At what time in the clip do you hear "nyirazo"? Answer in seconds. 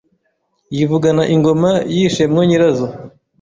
2.49-2.87